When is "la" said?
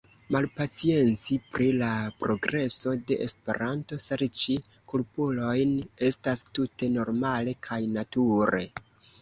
1.81-1.89